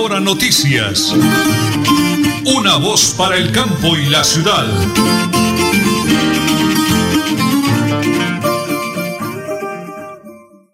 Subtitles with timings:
[0.00, 1.12] Hora Noticias.
[2.56, 4.64] Una voz para el campo y la ciudad.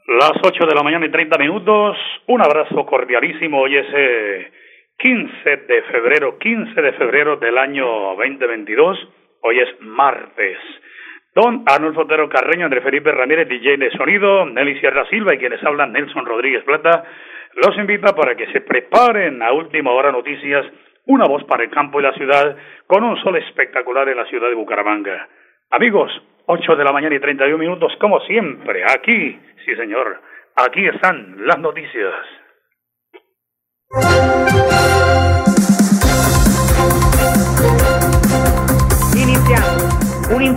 [0.07, 1.97] Las 8 de la mañana y 30 minutos.
[2.29, 3.63] Un abrazo cordialísimo.
[3.63, 3.87] Hoy es
[4.99, 7.85] 15 eh, de febrero, 15 de febrero del año
[8.17, 8.97] 2022.
[9.43, 10.59] Hoy es martes.
[11.35, 15.63] Don Arnulfo Otero Carreño, André Felipe Ramírez, DJ de sonido, Nelly Sierra Silva y quienes
[15.65, 17.05] hablan Nelson Rodríguez Plata,
[17.57, 20.67] los invita para que se preparen a última hora noticias,
[21.07, 22.57] una voz para el campo y la ciudad,
[22.87, 25.29] con un sol espectacular en la ciudad de Bucaramanga.
[25.71, 26.11] Amigos,
[26.47, 30.21] 8 de la mañana y 31 minutos, como siempre, aquí, sí señor,
[30.57, 32.15] aquí están las noticias.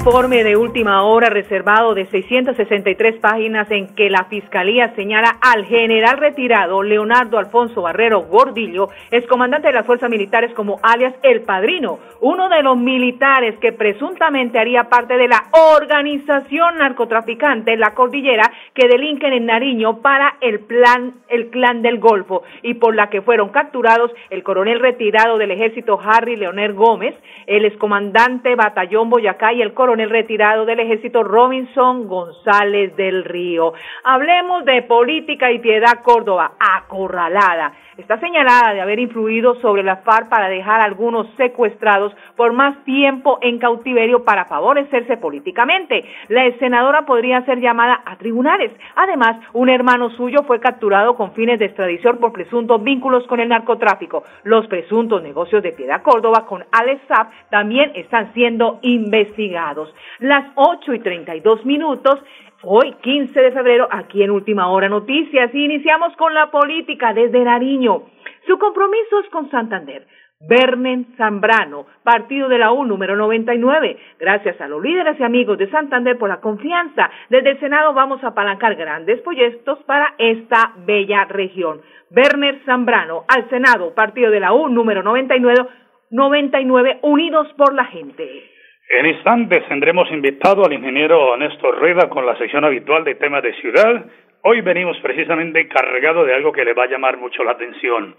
[0.10, 6.18] Informe de última hora reservado de 663 páginas en que la Fiscalía señala al general
[6.18, 12.50] retirado Leonardo Alfonso Barrero Gordillo, excomandante de las fuerzas militares como alias El Padrino, uno
[12.50, 15.44] de los militares que presuntamente haría parte de la
[15.76, 22.42] organización narcotraficante La Cordillera que delinquen en Nariño para el plan el clan del Golfo
[22.64, 27.14] y por la que fueron capturados el coronel retirado del ejército Harry Leonel Gómez,
[27.46, 33.74] el excomandante Batallón Boyacá y el coronel retirado del ejército Robinson González del Río.
[34.04, 37.74] Hablemos de política y piedad Córdoba, acorralada.
[37.98, 42.84] Está señalada de haber influido sobre la FARC para dejar a algunos secuestrados por más
[42.86, 46.06] tiempo en cautiverio para favorecerse políticamente.
[46.30, 48.72] La senadora podría ser llamada a tribunales.
[48.96, 53.50] Además, un hermano suyo fue capturado con fines de extradición por presuntos vínculos con el
[53.50, 54.24] narcotráfico.
[54.44, 59.79] Los presuntos negocios de Piedad Córdoba con Alex Saab también están siendo investigados.
[60.20, 62.20] Las 8 y 32 minutos
[62.62, 68.04] Hoy, 15 de febrero, aquí en Última Hora Noticias, iniciamos con la política desde Nariño.
[68.48, 70.06] Su compromiso es con Santander.
[70.42, 73.98] Bernen Zambrano, partido de la U número 99.
[74.20, 77.10] Gracias a los líderes y amigos de Santander por la confianza.
[77.30, 81.82] Desde el Senado vamos a apalancar grandes proyectos para esta bella región.
[82.10, 85.66] Berner Zambrano, al Senado, partido de la U número 99,
[86.10, 88.59] 99 unidos por la gente.
[88.90, 93.54] En instantes tendremos invitado al ingeniero Néstor Rueda con la sección habitual de temas de
[93.54, 94.04] ciudad.
[94.42, 98.16] Hoy venimos precisamente cargado de algo que le va a llamar mucho la atención.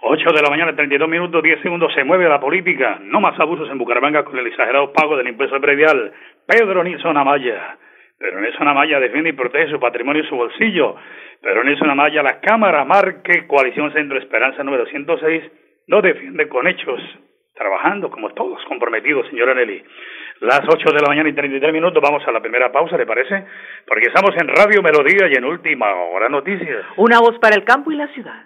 [0.00, 3.00] 8 de la mañana, 32 minutos, 10 segundos, se mueve la política.
[3.02, 6.14] No más abusos en Bucaramanga con el exagerado pago del impuesto predial.
[6.46, 7.76] Pedro Nilsson Amaya.
[8.18, 10.96] Pero Nilsson Amaya defiende y protege su patrimonio y su bolsillo.
[11.42, 15.44] Pero Nilsson Amaya, la Cámara Marque, Coalición Centro Esperanza número 106,
[15.88, 16.98] no defiende con hechos
[17.54, 19.82] trabajando como todos comprometidos, señora Nelly.
[20.40, 23.46] Las 8 de la mañana y 33 minutos, vamos a la primera pausa, ¿le parece?
[23.86, 26.84] Porque estamos en Radio Melodía y en Última Hora Noticias.
[26.96, 28.42] Una voz para el campo y la ciudad.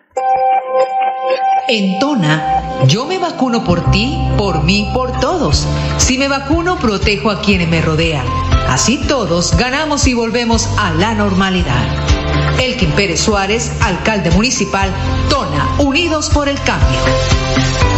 [1.69, 5.67] En Tona, yo me vacuno por ti, por mí, por todos.
[5.97, 8.27] Si me vacuno, protejo a quienes me rodean.
[8.69, 11.83] Así todos ganamos y volvemos a la normalidad.
[12.61, 14.91] Elkin Pérez Suárez, alcalde municipal,
[15.31, 17.98] Tona, Unidos por el Cambio.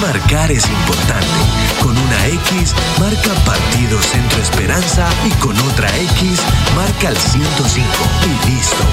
[0.00, 1.26] marcar es importante.
[1.82, 6.40] Con una X, marca Partido Centro Esperanza y con otra X,
[6.74, 7.86] marca el 105.
[8.24, 8.84] Y listo.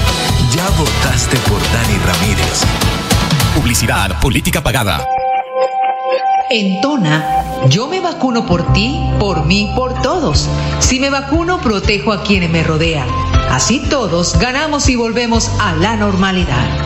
[0.54, 2.62] Ya votaste por Dani Ramírez.
[3.54, 5.06] Publicidad, política pagada.
[6.50, 10.48] En Tona, yo me vacuno por ti, por mí, por todos.
[10.78, 13.08] Si me vacuno, protejo a quienes me rodean.
[13.50, 16.85] Así todos ganamos y volvemos a la normalidad.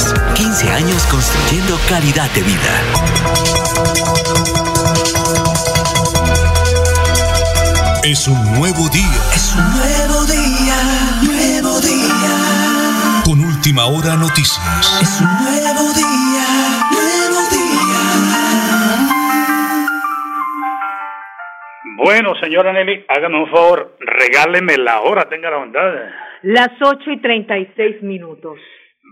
[1.01, 2.73] 15 años construyendo calidad de vida.
[8.03, 9.21] Es un nuevo día.
[9.33, 10.77] Es un nuevo día,
[11.23, 13.23] nuevo día.
[13.23, 15.01] Con última hora noticias.
[15.01, 16.47] Es un nuevo día,
[16.91, 18.01] nuevo día.
[21.97, 25.93] Bueno, señora Nelly, hágame un favor, regáleme la hora, tenga la bondad.
[26.43, 28.57] Las 8 y 36 minutos.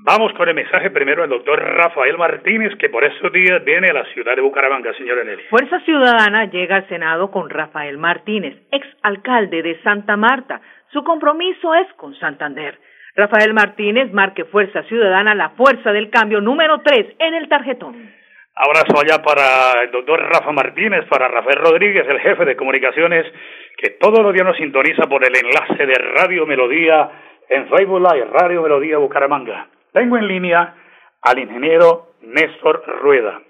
[0.03, 3.93] Vamos con el mensaje primero del doctor Rafael Martínez, que por estos días viene a
[3.93, 5.43] la ciudad de Bucaramanga, señora Nelly.
[5.49, 10.61] Fuerza Ciudadana llega al Senado con Rafael Martínez, ex alcalde de Santa Marta.
[10.93, 12.79] Su compromiso es con Santander.
[13.15, 18.11] Rafael Martínez marque Fuerza Ciudadana la fuerza del cambio número 3 en el tarjetón.
[18.55, 23.25] Abrazo allá para el doctor Rafa Martínez, para Rafael Rodríguez, el jefe de comunicaciones,
[23.77, 27.09] que todos los días nos sintoniza por el enlace de Radio Melodía
[27.49, 29.67] en Facebook Live, Radio Melodía Bucaramanga.
[29.91, 30.75] Tengo en línea
[31.21, 33.41] al ingeniero Néstor Rueda.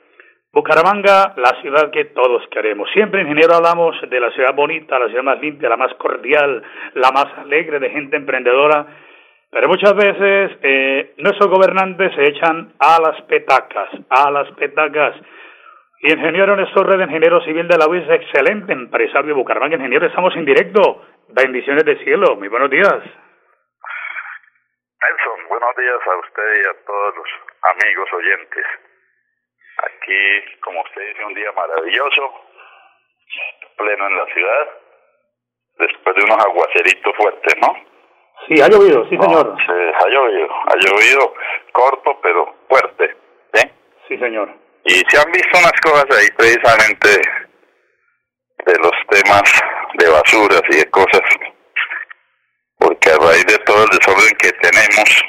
[0.52, 2.90] Bucaramanga, la ciudad que todos queremos.
[2.92, 6.64] Siempre, ingeniero, hablamos de la ciudad bonita, la ciudad más limpia, la más cordial,
[6.96, 8.88] la más alegre, de gente emprendedora.
[9.52, 15.16] Pero muchas veces eh, nuestros gobernantes se echan a las petacas, a las petacas.
[16.02, 19.76] Y ingeniero Néstor Rueda, ingeniero civil de la UIS, excelente empresario de Bucaramanga.
[19.76, 21.04] Ingeniero, estamos en directo.
[21.30, 22.36] Bendiciones de cielo.
[22.38, 23.04] Muy buenos días.
[25.02, 27.28] Nelson, buenos días a usted y a todos los
[27.74, 28.66] amigos oyentes.
[29.78, 32.46] Aquí, como usted dice, un día maravilloso,
[33.78, 34.70] pleno en la ciudad,
[35.80, 37.74] después de unos aguaceritos fuertes, ¿no?
[38.48, 39.58] Sí, ha llovido, sí, No, señor.
[39.66, 41.34] sí, ha llovido, ha llovido
[41.74, 43.16] corto pero fuerte,
[43.54, 43.72] ¿sí?
[44.08, 44.50] Sí, señor.
[44.86, 47.10] Y se han visto unas cosas ahí precisamente
[48.66, 49.44] de los temas
[49.96, 51.22] de basuras y de cosas,
[52.78, 55.24] porque a raíz de todo el desorden que tenemos,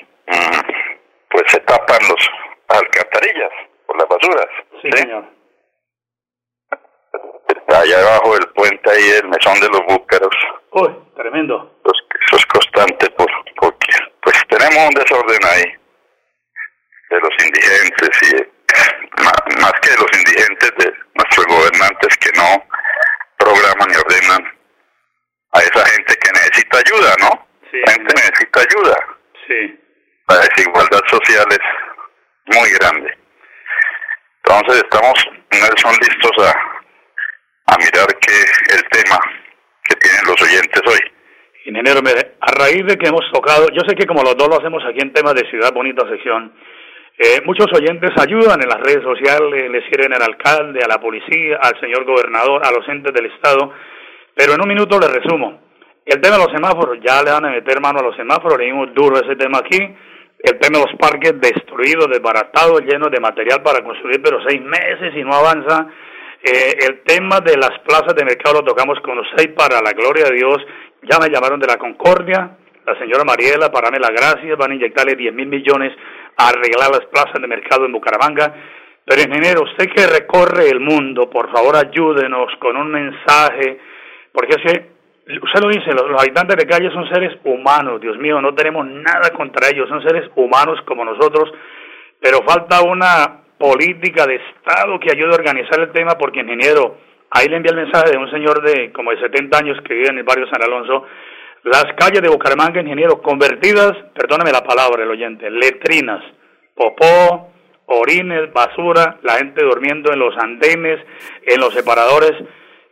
[1.30, 2.30] pues se tapan los
[2.68, 3.50] alcantarillas
[3.86, 4.46] por las basuras.
[4.82, 5.24] Sí, señor.
[7.48, 10.34] Está allá abajo del puente ahí, el mesón de los búcaros,
[10.72, 11.80] Uy, tremendo.
[11.84, 13.28] eso es constante por,
[13.60, 13.92] porque
[14.22, 15.64] pues tenemos un desorden ahí
[17.10, 18.50] de los indigentes y de-
[19.60, 22.64] más que de los indigentes de nuestros gobernantes que no
[23.38, 24.58] programan y ordenan
[25.52, 27.46] a esa gente que necesita ayuda, ¿no?
[27.70, 27.78] Sí.
[27.86, 28.96] La gente necesita ayuda.
[29.48, 29.80] Sí.
[31.10, 33.18] La desigualdad social es muy grande.
[34.44, 35.14] Entonces estamos,
[35.52, 39.18] Nelson, listos a, a mirar que el tema
[39.84, 41.00] que tienen los oyentes hoy.
[41.66, 44.58] Ingeniero, mire, a raíz de que hemos tocado, yo sé que como los dos lo
[44.58, 46.52] hacemos aquí en temas de Ciudad Bonita sección,
[47.18, 51.58] eh, muchos oyentes ayudan en las redes sociales, le sirven al alcalde, a la policía,
[51.60, 53.74] al señor gobernador, a los entes del Estado,
[54.34, 55.60] pero en un minuto les resumo.
[56.06, 58.64] El tema de los semáforos, ya le van a meter mano a los semáforos, le
[58.64, 59.78] dimos duro ese tema aquí.
[60.42, 65.12] El tema de los parques destruidos, desbaratados, llenos de material para construir, pero seis meses
[65.14, 65.86] y no avanza.
[66.42, 70.24] Eh, el tema de las plazas de mercado lo tocamos con usted para la gloria
[70.24, 70.56] de Dios.
[71.02, 72.56] Ya me llamaron de la Concordia,
[72.86, 75.92] la señora Mariela, para darme las gracias, van a inyectarle 10 mil millones
[76.36, 78.54] a arreglar las plazas de mercado en Bucaramanga.
[79.04, 83.78] Pero ingeniero, usted que recorre el mundo, por favor ayúdenos con un mensaje,
[84.32, 84.99] porque es que
[85.42, 89.30] usted lo dice, los, habitantes de calle son seres humanos, Dios mío, no tenemos nada
[89.36, 91.52] contra ellos, son seres humanos como nosotros,
[92.20, 96.96] pero falta una política de Estado que ayude a organizar el tema, porque ingeniero,
[97.30, 100.08] ahí le envié el mensaje de un señor de como de 70 años que vive
[100.08, 101.06] en el barrio San Alonso,
[101.64, 106.24] las calles de Bucaramanga, ingeniero, convertidas, perdóname la palabra, el oyente, letrinas,
[106.74, 107.50] popó,
[107.86, 111.00] orines, basura, la gente durmiendo en los andenes,
[111.46, 112.32] en los separadores.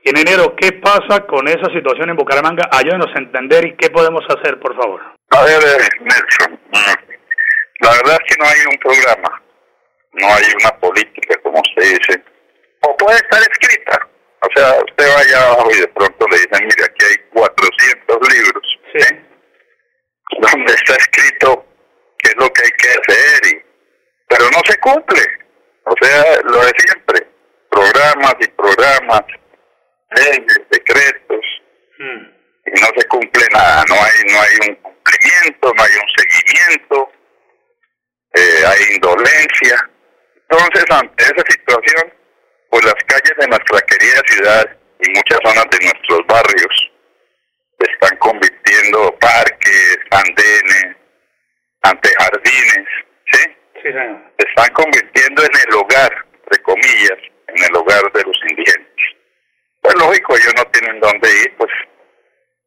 [0.04, 2.68] En enero, ¿qué pasa con esa situación en Bucaramanga?
[2.72, 5.00] Ayúdenos a entender y qué podemos hacer, por favor.
[5.30, 9.42] A ver, eh, Nelson, mm, la verdad es que no hay un programa,
[10.12, 12.24] no hay una política, como se dice,
[12.80, 14.08] o puede estar escrita.
[14.40, 18.78] O sea, usted vaya abajo y de pronto le dicen, mire, aquí hay 400 libros,
[18.92, 19.14] sí.
[19.14, 19.28] ¿eh?
[20.40, 21.66] donde está escrito
[22.18, 23.62] qué es lo que hay que hacer, y...
[24.28, 25.22] pero no se cumple.
[25.84, 27.26] O sea, lo de siempre,
[27.70, 29.22] programas y programas,
[30.16, 31.44] leyes, decretos,
[31.98, 32.26] Mm.
[32.66, 33.84] y no se cumple nada.
[33.88, 37.12] No hay, no hay un cumplimiento, no hay un seguimiento,
[38.34, 39.90] eh, hay indolencia.
[40.48, 42.14] Entonces, ante esa situación,
[42.70, 46.92] pues las calles de nuestra querida ciudad y muchas zonas de nuestros barrios
[47.80, 50.96] se están convirtiendo parques, andenes,
[51.82, 52.88] antejardines,
[53.32, 53.38] ¿sí?
[53.74, 54.20] Sí, señor.
[54.38, 59.04] Se están convirtiendo en el hogar, entre comillas, en el hogar de los indigentes.
[59.80, 61.70] Pues lógico, ellos no tienen dónde ir, pues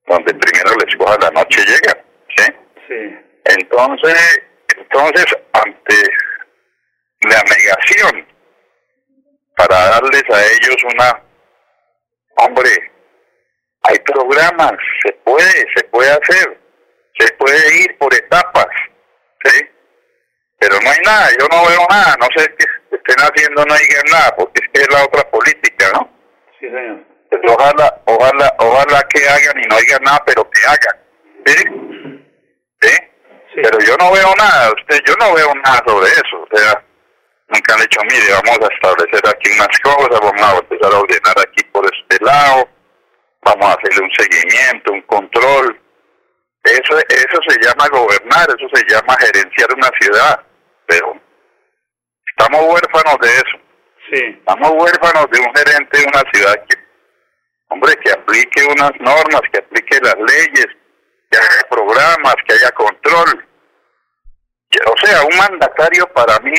[0.07, 2.03] donde primero les coja la noche llega,
[2.35, 2.43] ¿sí?
[2.87, 3.19] Sí.
[3.45, 4.41] Entonces,
[4.77, 5.95] entonces ante
[7.21, 8.27] la negación
[9.55, 11.21] para darles a ellos una,
[12.37, 12.91] hombre,
[13.83, 16.59] hay programas, se puede, se puede hacer,
[17.17, 18.67] se puede ir por etapas,
[19.43, 19.69] ¿sí?
[20.59, 22.65] Pero no hay nada, yo no veo nada, no sé qué
[22.95, 26.09] estén haciendo, no digan nada, porque es que es la otra política, ¿no?
[26.59, 27.10] Sí, señor.
[27.47, 30.99] Ojalá, ojalá, ojalá que hagan y no digan nada, pero que hagan,
[31.45, 31.55] ¿sí?
[32.81, 32.97] ¿Sí?
[33.53, 33.61] Sí.
[33.63, 36.83] Pero yo no veo nada, usted, yo no veo nada sobre eso, o sea,
[37.49, 41.39] nunca han dicho, mire, vamos a establecer aquí unas cosas, vamos a empezar a ordenar
[41.39, 42.69] aquí por este lado,
[43.43, 45.77] vamos a hacerle un seguimiento, un control.
[46.63, 50.39] Eso, eso se llama gobernar, eso se llama gerenciar una ciudad,
[50.85, 51.19] pero
[52.37, 53.57] estamos huérfanos de eso,
[54.11, 54.21] Sí.
[54.39, 56.77] estamos huérfanos de un gerente de una ciudad que,
[57.71, 60.67] hombre, que aplique unas normas, que aplique las leyes,
[61.29, 63.47] que haga programas, que haya control.
[64.85, 66.53] O sea, un mandatario para mí,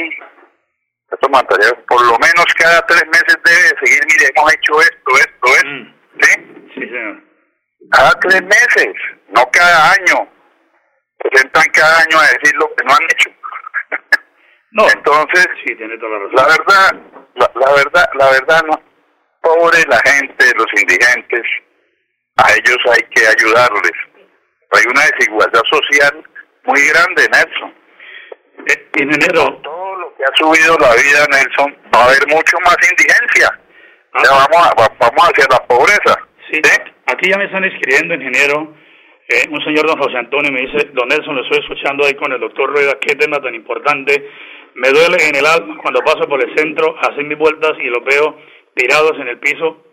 [1.11, 5.47] estos mandatarios, por lo menos cada tres meses debe seguir, mire, hemos hecho esto, esto,
[5.57, 5.95] esto, Mm.
[6.21, 6.33] ¿sí?
[6.75, 7.23] Sí, señor.
[7.90, 8.95] Cada tres meses,
[9.28, 10.28] no cada año.
[11.23, 13.31] Se sentan cada año a decir lo que no han hecho.
[14.73, 14.87] No.
[14.95, 16.35] Entonces, Sí, tiene toda la razón.
[16.35, 17.00] la verdad,
[17.35, 18.83] la, la verdad, la verdad no.
[19.42, 21.42] Pobre la gente, los indigentes,
[22.37, 23.92] a ellos hay que ayudarles.
[24.72, 26.25] Hay una desigualdad social
[26.64, 27.75] muy grande, Nelson.
[28.68, 32.56] Eh, ingeniero, Con todo lo que ha subido la vida, Nelson, va a haber mucho
[32.64, 33.50] más indigencia.
[34.14, 34.22] Ah.
[34.25, 36.14] Ya vamos, a- va- vamos hacia la pobreza.
[36.50, 36.61] Sí,
[37.06, 38.75] aquí ya me están escribiendo, ingeniero.
[39.28, 42.30] Eh, un señor don José Antonio me dice, don Nelson, lo estoy escuchando ahí con
[42.32, 44.30] el doctor Rueda, qué tema tan importante.
[44.75, 48.04] Me duele en el alma cuando paso por el centro, hacen mis vueltas y los
[48.04, 48.37] veo
[48.75, 49.85] tirados en el piso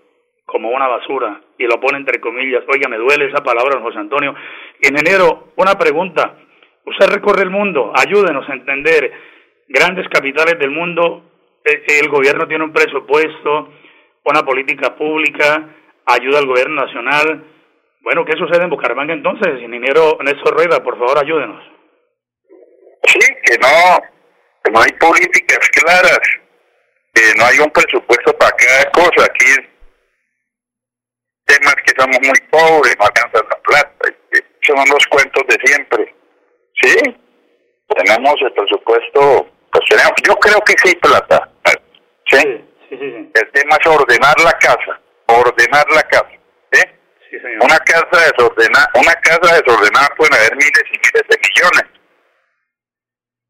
[0.45, 1.41] como una basura.
[1.57, 2.63] Y lo pone entre comillas.
[2.67, 4.33] Oiga, me duele esa palabra, José Antonio.
[4.81, 6.37] Ingeniero, una pregunta.
[6.85, 9.11] Usted recorre el mundo, ayúdenos a entender.
[9.67, 11.23] Grandes capitales del mundo,
[11.63, 13.69] eh, el gobierno tiene un presupuesto,
[14.23, 15.69] una política pública,
[16.05, 17.43] ayuda al gobierno nacional.
[18.01, 19.61] Bueno, ¿qué sucede en Bucaramanga entonces?
[19.61, 21.63] Ingeniero Néstor Rueda, por favor, ayúdenos.
[23.05, 23.99] Sí, que no,
[24.63, 26.19] que no hay políticas claras,
[27.37, 29.25] no hay un presupuesto para cada cosa.
[29.25, 29.45] Aquí
[31.45, 34.09] temas que somos muy pobres, no alcanzan la plata.
[34.31, 36.15] que Son los cuentos de siempre.
[36.81, 36.95] Sí,
[37.95, 41.51] tenemos el presupuesto, pues tenemos, yo creo que sí hay plata.
[42.29, 43.31] Sí, Sí, sí, sí.
[43.33, 46.29] el tema es ordenar la casa, ordenar la casa.
[47.29, 47.63] señor.
[47.63, 51.85] Una casa desordenada, una casa desordenada pueden haber miles y miles de millones.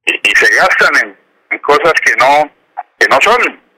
[0.06, 1.20] Y, y se gastan en,
[1.52, 2.52] en cosas que no,
[3.00, 3.70] que no son.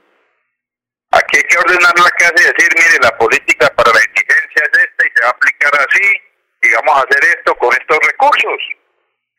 [1.12, 4.80] Aquí hay que ordenar la casa y decir, mire, la política para la indigencia es
[4.80, 6.22] esta y se va a aplicar así,
[6.62, 8.62] y vamos a hacer esto con estos recursos.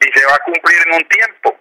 [0.01, 1.59] Y se va a cumplir en un tiempo.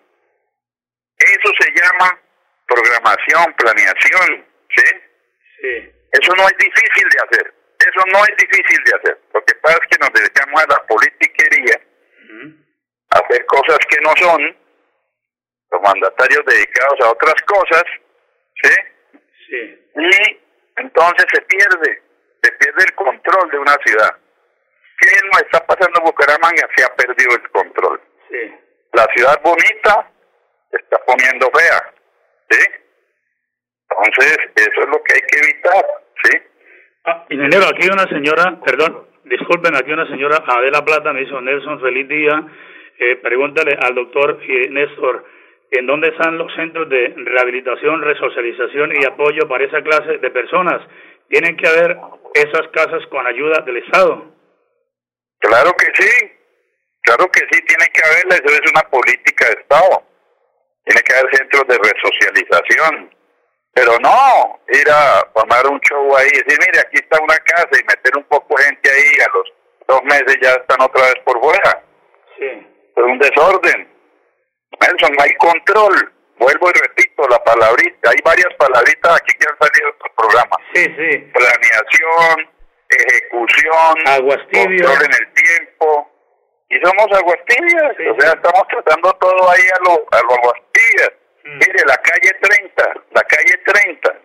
[1.18, 2.20] Eso se llama
[2.68, 4.88] programación, planeación, ¿sí?
[5.62, 5.92] Sí.
[6.12, 7.54] Eso no es difícil de hacer.
[7.80, 9.20] Eso no es difícil de hacer.
[9.34, 11.82] Lo que pasa es que nos dedicamos a la politiquería,
[13.12, 14.58] a hacer cosas que no son,
[15.72, 17.84] los mandatarios dedicados a otras cosas,
[18.64, 18.76] ¿sí?
[19.48, 19.88] Sí.
[19.96, 20.40] Y
[20.78, 22.02] entonces se pierde,
[22.42, 24.18] se pierde el control de una ciudad.
[25.00, 26.68] ¿Qué nos está pasando en Bucaramanga?
[26.76, 28.02] Se ha perdido el control.
[28.30, 28.54] Sí.
[28.94, 30.12] La ciudad bonita
[30.70, 31.94] se está poniendo fea,
[32.50, 32.72] ¿sí?
[33.90, 35.86] Entonces, eso es lo que hay que evitar,
[36.24, 36.38] ¿sí?
[37.06, 41.82] Ah, ingeniero, aquí una señora, perdón, disculpen, aquí una señora Adela Plata me dijo, Nelson,
[41.82, 42.44] feliz día.
[43.00, 45.26] Eh, pregúntale al doctor eh, Néstor,
[45.72, 50.82] ¿en dónde están los centros de rehabilitación, resocialización y apoyo para esa clase de personas?
[51.30, 51.98] Tienen que haber
[52.34, 54.26] esas casas con ayuda del Estado.
[55.40, 56.32] Claro que sí,
[57.02, 60.04] claro que sí, tiene que haberla, eso es una política de Estado.
[60.84, 63.16] Tiene que haber centros de resocialización.
[63.74, 67.80] Pero no ir a formar un show ahí y decir, mire, aquí está una casa
[67.80, 69.54] y meter un poco de gente ahí a los
[69.88, 71.84] dos meses ya están otra vez por fuera.
[72.38, 72.68] Sí.
[72.96, 73.88] Es un desorden.
[74.82, 79.58] Nelson, no hay control, vuelvo y repito la palabrita, hay varias palabritas aquí que han
[79.58, 80.60] salido de estos programas.
[80.74, 81.18] Sí, sí.
[81.34, 82.50] Planeación,
[82.90, 83.96] ejecución,
[84.52, 86.12] control en el tiempo,
[86.70, 88.38] y somos aguastillas, Sí, o sea, sí.
[88.38, 91.12] estamos tratando todo ahí a lo, a lo aguastillas.
[91.44, 91.58] Mm.
[91.58, 94.20] Mire, la calle 30, la calle 30,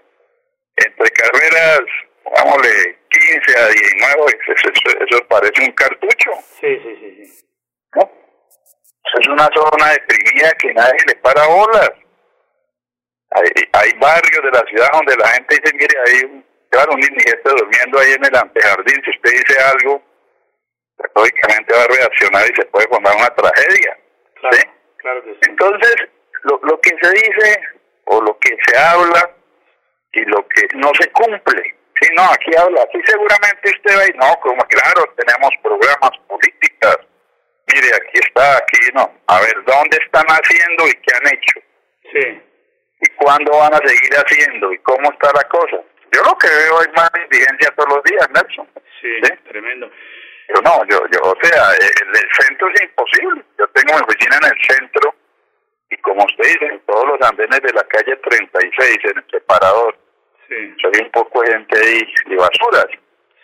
[0.77, 1.81] entre carreras,
[2.25, 2.67] vámonos,
[3.09, 7.47] 15 a 19, eso, eso- eso parece un cartucho, Sí, sí, sí, sí.
[9.21, 11.91] Es una zona deprimida que nadie le para bolas.
[13.31, 17.03] Hay, hay barrios de la ciudad donde la gente dice, mire, hay un, claro, un
[17.03, 20.03] indigente durmiendo ahí en el antejardín, si usted dice algo,
[20.97, 23.99] pues, lógicamente va a reaccionar y se puede formar una tragedia.
[24.41, 24.63] Claro, ¿sí?
[24.99, 25.41] claro que sí.
[25.51, 25.95] Entonces,
[26.43, 27.61] lo, lo que se dice
[28.07, 29.31] o lo que se habla
[30.13, 31.77] y lo que no se cumple.
[32.01, 36.99] Si no, aquí habla, aquí seguramente usted va y no, como claro, tenemos programas, políticas.
[37.77, 39.13] Mire, aquí está, aquí no.
[39.27, 41.61] A ver, ¿dónde están haciendo y qué han hecho?
[42.13, 42.43] Sí.
[43.03, 44.73] ¿Y cuándo van a seguir haciendo?
[44.73, 45.77] ¿Y cómo está la cosa?
[46.13, 48.67] Yo lo que veo es más indigencia todos los días, Nelson.
[49.03, 49.33] Sí, ¿Sí?
[49.49, 49.91] tremendo.
[50.49, 53.45] Yo no, yo, yo, o sea, el, el centro es imposible.
[53.59, 55.15] Yo tengo mi oficina en el centro
[55.91, 59.99] y como usted dice, en todos los andenes de la calle 36, en el separador,
[60.49, 62.87] Sí, hay un poco gente ahí y basuras.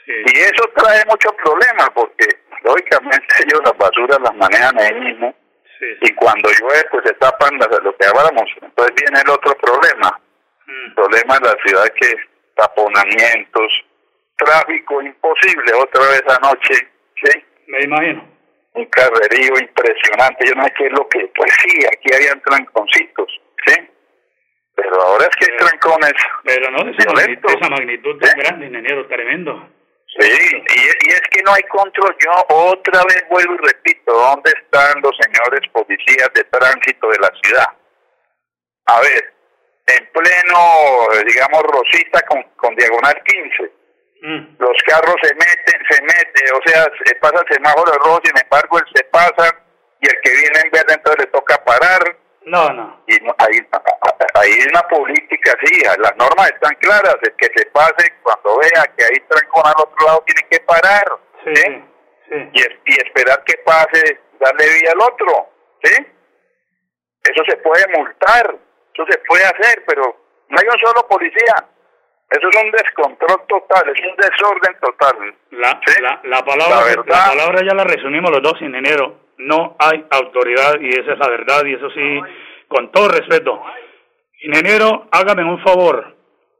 [0.07, 0.12] sí.
[0.33, 2.27] Y eso trae muchos problemas porque,
[2.64, 5.35] lógicamente, ellos las basuras las manejan ahí mismo
[5.78, 8.49] Sí, y cuando llueve, pues se tapan las, lo que hablamos.
[8.62, 10.21] Entonces viene el otro problema.
[10.69, 10.95] El Mm.
[10.95, 12.14] problema en la ciudad que
[12.54, 13.73] taponamientos,
[14.37, 16.75] tráfico imposible otra vez anoche,
[17.23, 17.45] ¿sí?
[17.66, 18.28] Me imagino.
[18.75, 20.47] un carrerío impresionante.
[20.47, 23.75] Yo no sé qué es lo que, pues sí, aquí habían tranconcitos, ¿sí?
[24.75, 26.12] Pero ahora es que hay trancones.
[26.45, 28.42] Pero no de esa, magnitud, de esa magnitud tan ¿Eh?
[28.42, 29.69] grande, ingeniero, tremendo.
[30.21, 32.14] Sí, y, y es que no hay control.
[32.25, 37.31] Yo otra vez vuelvo y repito, ¿dónde están los señores policías de tránsito de la
[37.42, 37.68] ciudad?
[38.87, 39.33] A ver,
[39.87, 43.72] en pleno, digamos, Rosita con, con diagonal 15,
[44.25, 44.55] Mm.
[44.57, 48.79] los carros se meten, se meten, o sea, se pasa el semáforo rojo, sin embargo,
[48.79, 49.53] él se pasa
[50.01, 52.16] y el que viene en verde entonces le toca parar.
[52.42, 53.03] No, no.
[53.09, 53.66] Y no- hay,
[54.35, 54.83] hay una
[55.99, 60.07] las normas están claras, el que se pase cuando vea que hay trancón al otro
[60.07, 61.05] lado tiene que parar,
[61.45, 61.62] Sí, ¿sí?
[61.62, 61.83] sí.
[62.31, 62.49] sí.
[62.53, 65.49] Y, es- y esperar que pase, darle vía al otro,
[65.83, 66.07] ¿sí?
[67.25, 68.57] Eso se puede multar,
[68.95, 70.03] eso se puede hacer, pero
[70.49, 71.55] no hay un solo policía.
[72.31, 75.35] Eso es un descontrol total, es un desorden total.
[75.51, 76.01] La, ¿sí?
[76.03, 79.21] la, la palabra, La la, verdad- palabra ya la resumimos los dos, ingeniero.
[79.38, 82.21] No hay autoridad y esa es la verdad y eso sí,
[82.69, 83.62] con todo respeto.
[84.44, 86.16] Ingeniero, hágame un favor.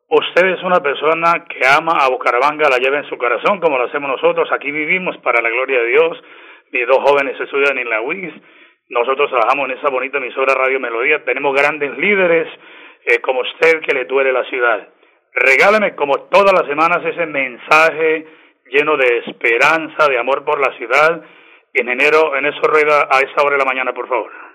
[0.09, 3.87] Usted es una persona que ama a Bucaramanga, la lleva en su corazón como lo
[3.87, 4.49] hacemos nosotros.
[4.53, 6.23] Aquí vivimos para la gloria de Dios.
[6.71, 8.35] Mis dos jóvenes estudian en la UIS.
[8.89, 11.25] Nosotros trabajamos en esa bonita emisora Radio Melodía.
[11.25, 12.47] Tenemos grandes líderes
[13.05, 14.87] eh, como usted que le duele la ciudad.
[15.35, 18.27] Regálame como todas las semanas ese mensaje
[18.67, 21.21] lleno de esperanza, de amor por la ciudad.
[21.75, 24.52] En enero, en eso rueda a esta hora de la mañana, por favor.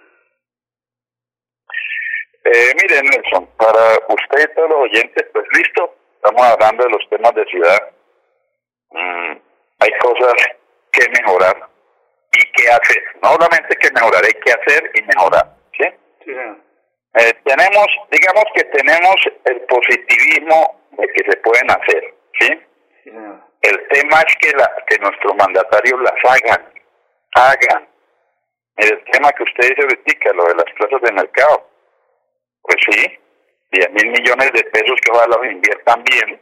[2.50, 7.10] Eh, mire, Nelson, para usted y todos los oyentes, pues listo, estamos hablando de los
[7.10, 7.92] temas de ciudad.
[8.92, 9.34] Mm,
[9.80, 10.34] hay cosas
[10.94, 11.68] que mejorar
[12.32, 13.04] y que hacer.
[13.22, 15.46] No solamente que mejorar, hay que hacer y mejorar.
[15.78, 15.84] ¿sí?
[17.20, 22.14] Eh, tenemos, digamos que tenemos el positivismo de que se pueden hacer.
[22.40, 22.62] ¿sí?
[23.62, 26.74] El tema es que, la, que nuestros mandatarios las hagan,
[27.36, 27.90] hagan.
[28.78, 31.68] El tema que usted dice lo de las plazas de mercado,
[32.68, 33.20] pues sí,
[33.72, 36.42] 10 mil millones de pesos que ojalá los inviertan bien.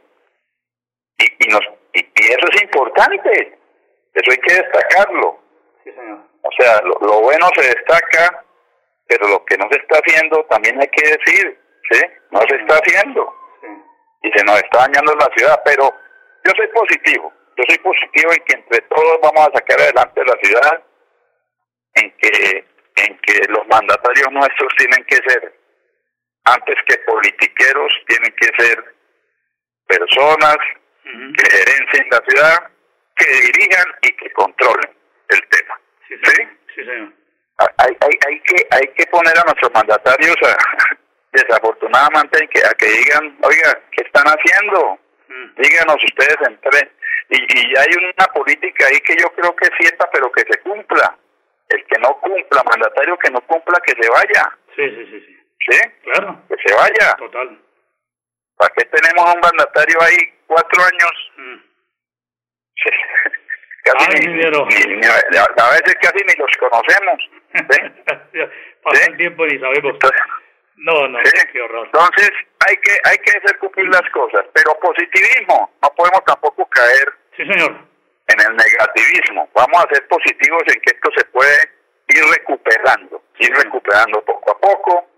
[1.18, 1.60] Y, y, nos,
[1.94, 3.58] y, y eso es importante,
[4.14, 5.38] eso hay que destacarlo.
[5.84, 6.18] Sí, señor.
[6.42, 8.44] O sea, lo, lo bueno se destaca,
[9.06, 11.58] pero lo que no se está haciendo también hay que decir,
[11.90, 12.00] ¿sí?
[12.30, 13.66] No se está haciendo Sí.
[14.22, 15.92] y se nos está dañando la ciudad, pero
[16.44, 20.36] yo soy positivo, yo soy positivo en que entre todos vamos a sacar adelante la
[20.42, 20.84] ciudad,
[21.94, 22.64] en que,
[22.96, 25.54] en que los mandatarios nuestros tienen que ser,
[26.46, 28.84] antes que politiqueros, tienen que ser
[29.86, 30.56] personas
[31.04, 31.32] Ujú.
[31.34, 32.70] que gerencien la ciudad,
[33.16, 34.90] que dirijan y que controlen
[35.28, 35.80] el tema.
[36.08, 36.52] Sí, señor.
[36.74, 37.12] Sí, señor.
[37.78, 40.56] hay, hay, hay que hay que poner a nuestros mandatarios a,
[41.32, 44.98] desafortunadamente que, a que digan oiga qué están haciendo
[45.56, 46.90] díganos ustedes entre
[47.30, 50.58] y, y hay una política ahí que yo creo que es cierta pero que se
[50.60, 51.16] cumpla
[51.70, 55.35] el que no cumpla mandatario que no cumpla que se vaya Sí, sí, sí, sí.
[55.70, 56.42] Sí Claro.
[56.48, 57.58] que se vaya Total.
[58.56, 61.56] para qué tenemos un mandatario ahí cuatro años Mm.
[63.84, 64.66] casi Ay, ni, ingeniero.
[64.66, 67.18] ni- ni- a veces casi ni los conocemos
[67.54, 67.80] ¿sí?
[68.82, 69.10] Pasa ¿Sí?
[69.10, 69.94] el tiempo y sabemos.
[69.94, 70.20] Entonces,
[70.76, 71.32] No, no, ¿Sí?
[71.52, 71.86] qué horror.
[71.86, 72.30] Entonces
[72.68, 77.42] hay que hay que hacer cumplir las cosas, pero positivismo, no podemos tampoco caer Sí,
[77.46, 77.72] señor.
[78.28, 79.48] en el negativismo.
[79.54, 81.56] Vamos a ser positivos en que esto se puede
[82.08, 85.08] ir recuperando, ir recuperando poco a poco,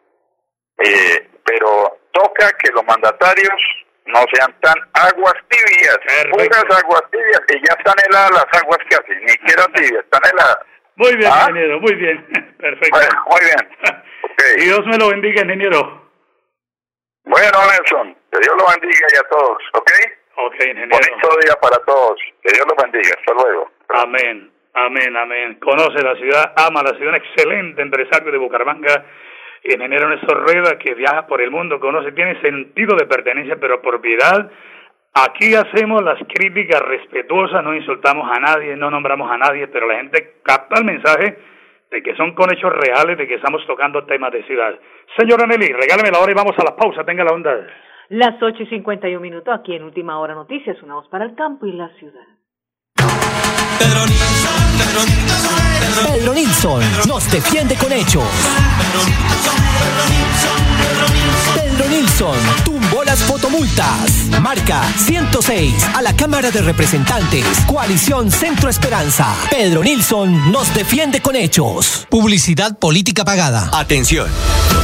[0.84, 3.60] eh, pero toca que los mandatarios
[4.06, 6.36] no sean tan aguas tibias, Perfecto.
[6.36, 10.58] puras aguas tibias, y ya están heladas las aguas casi, ni siquiera tibias, están heladas.
[10.96, 11.46] Muy bien, ¿Ah?
[11.48, 12.26] ingeniero, muy bien.
[12.58, 12.98] Perfecto.
[12.98, 14.02] Bueno, muy bien.
[14.20, 14.42] Ok.
[14.60, 16.10] Dios me lo bendiga, ingeniero.
[17.24, 19.90] Bueno, Nelson, que Dios lo bendiga y a todos, ¿ok?
[20.36, 20.88] Ok, ingeniero.
[20.90, 22.18] Bonito día para todos.
[22.42, 23.14] Que Dios los bendiga.
[23.18, 23.70] Hasta luego.
[23.88, 25.54] Amén, amén, amén.
[25.60, 29.04] Conoce la ciudad, ama la ciudad, excelente empresario de Bucaramanga,
[29.64, 34.00] ingeniero Néstor Rueda, que viaja por el mundo, conoce, tiene sentido de pertenencia, pero por
[34.00, 34.50] piedad.
[35.14, 39.96] Aquí hacemos las críticas respetuosas, no insultamos a nadie, no nombramos a nadie, pero la
[39.96, 41.38] gente capta el mensaje
[41.90, 44.74] de que son con hechos reales, de que estamos tocando temas de ciudad.
[45.16, 47.66] Señora Nelly, regáleme la hora y vamos a la pausa, tenga la onda.
[48.10, 51.66] Las 8 y 51 minutos aquí en Última Hora Noticias, una voz para el campo
[51.66, 52.26] y la ciudad.
[53.78, 55.67] Pedro Nilsson
[57.06, 58.24] nos defiende con hechos.
[61.54, 64.28] Pedro Nilsson tumbó las fotomultas.
[64.40, 67.44] Marca 106 a la Cámara de Representantes.
[67.66, 69.34] Coalición Centro Esperanza.
[69.50, 72.06] Pedro Nilsson nos defiende con hechos.
[72.08, 73.70] Publicidad política pagada.
[73.72, 74.28] Atención,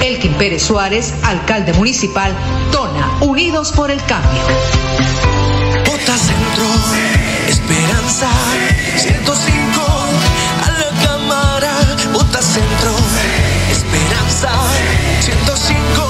[0.00, 2.32] Elkin Pérez Suárez, alcalde municipal,
[2.72, 4.42] Tona, Unidos por el Cambio.
[5.86, 6.66] Bota Centro,
[7.48, 8.28] Esperanza,
[8.96, 9.80] 105,
[10.62, 11.72] a la cámara,
[12.12, 12.92] Bota Centro,
[13.70, 14.50] Esperanza,
[15.20, 16.08] 105,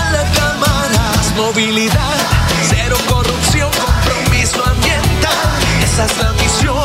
[0.00, 2.16] a la cámara, movilidad,
[2.68, 5.50] cero corrupción, compromiso ambiental,
[5.82, 6.84] esa es la misión,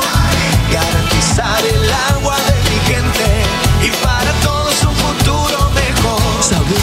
[0.71, 2.18] garantizar el agua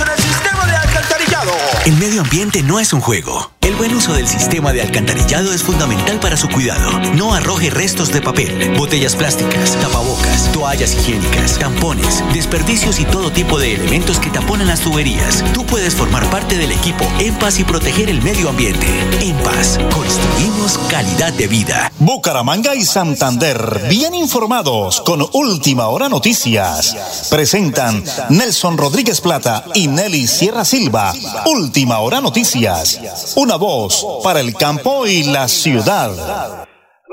[0.00, 1.52] En el sistema de alcantarillado.
[1.84, 3.51] El medio ambiente no es un juego.
[3.72, 6.90] El buen uso del sistema de alcantarillado es fundamental para su cuidado.
[7.14, 13.58] No arroje restos de papel, botellas plásticas, tapabocas, toallas higiénicas, tampones, desperdicios y todo tipo
[13.58, 15.42] de elementos que taponan las tuberías.
[15.54, 18.86] Tú puedes formar parte del equipo En Paz y proteger el medio ambiente.
[19.22, 21.90] En Paz, construimos calidad de vida.
[21.98, 27.26] Bucaramanga y Santander, bien informados con Última Hora Noticias.
[27.30, 31.14] Presentan Nelson Rodríguez Plata y Nelly Sierra Silva.
[31.46, 33.00] Última Hora Noticias.
[33.36, 33.61] Una
[34.24, 36.10] para el campo y la ciudad.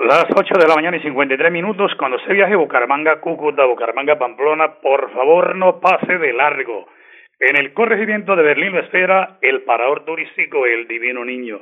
[0.01, 4.81] Las 8 de la mañana y 53 minutos, cuando se viaje Bucaramanga, Cúcuta, Bucaramanga, Pamplona,
[4.81, 6.87] por favor no pase de largo.
[7.39, 11.59] En el corregimiento de Berlín lo espera el parador turístico El Divino Niño.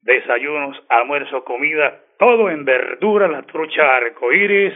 [0.00, 4.72] Desayunos, almuerzo, comida, todo en verdura, la trucha arcoíris,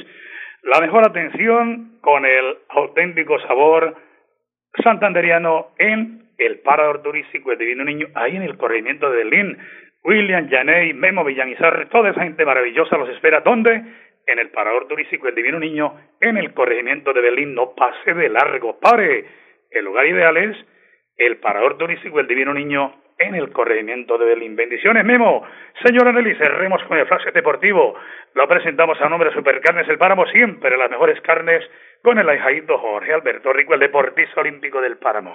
[0.64, 3.96] la mejor atención con el auténtico sabor
[4.83, 9.59] santanderiano en el parador turístico El Divino Niño, ahí en el corregimiento de Berlín.
[10.03, 13.41] William, Janey, Memo Villanizar, toda esa gente maravillosa los espera.
[13.41, 13.83] ¿Dónde?
[14.27, 17.55] En el Parador Turístico El Divino Niño, en el corregimiento de Berlín.
[17.55, 19.25] No pase de largo, pare.
[19.71, 20.57] El lugar ideal es
[21.17, 24.57] el Parador Turístico El Divino Niño, en el corregimiento de Belín.
[24.57, 25.47] Bendiciones, Memo.
[25.85, 27.95] Señora Nelly, cerremos con el flash deportivo.
[28.35, 31.63] Lo presentamos a nombre de Supercarnes El Páramo, siempre las mejores carnes,
[32.03, 35.35] con el ahijadito Jorge Alberto Rico, el deportista olímpico del Páramo.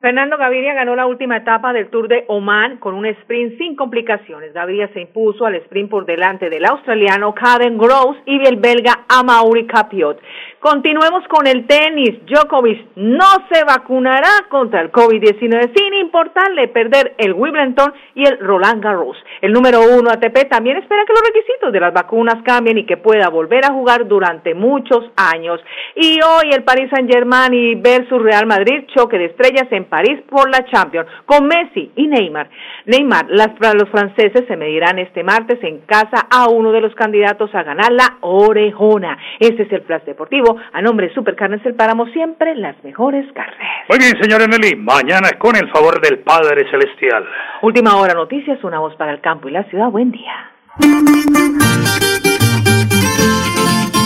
[0.00, 4.52] Fernando Gaviria ganó la última etapa del Tour de Oman con un sprint sin complicaciones.
[4.52, 9.66] Gaviria se impuso al sprint por delante del australiano Caden Gross y del belga Amaury
[9.66, 10.20] Capiot.
[10.60, 12.24] Continuemos con el tenis.
[12.26, 18.80] Djokovic no se vacunará contra el COVID-19 sin importarle perder el Wimbledon y el Roland
[18.80, 19.16] Garros.
[19.40, 22.98] El número uno ATP también espera que los requisitos de las vacunas cambien y que
[22.98, 25.60] pueda volver a jugar durante muchos años.
[25.96, 30.48] Y hoy el Paris Saint Germain versus Real Madrid, choque de estrellas en París por
[30.50, 32.48] la Champions, con Messi y Neymar.
[32.86, 37.54] Neymar, las, los franceses se medirán este martes en casa a uno de los candidatos
[37.54, 39.18] a ganar la orejona.
[39.38, 43.68] Este es el Flash Deportivo a nombre de Supercarnes El Páramo, siempre las mejores carnes.
[43.88, 44.76] Muy bien, señora Nelly.
[44.76, 47.24] Mañana con el favor del Padre Celestial.
[47.62, 49.88] Última hora noticias, una voz para el campo y la ciudad.
[49.90, 50.50] Buen día.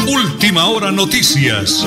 [0.07, 1.87] Última hora noticias.